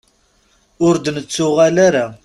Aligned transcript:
Ur 0.85 0.95
d-nettuɣal 0.97 1.77
ara. 1.87 2.05